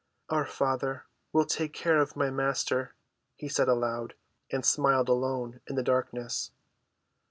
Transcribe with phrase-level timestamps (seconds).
[0.29, 2.95] "Our Father will take care of my Master,"
[3.35, 4.15] he said aloud,
[4.51, 6.49] and smiled alone in the darkness.